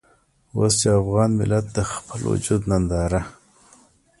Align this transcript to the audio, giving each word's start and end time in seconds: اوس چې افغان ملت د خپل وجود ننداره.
اوس 0.55 0.73
چې 0.81 0.87
افغان 1.01 1.29
ملت 1.39 1.65
د 1.71 1.77
خپل 1.93 2.19
وجود 2.31 2.61
ننداره. 2.71 3.21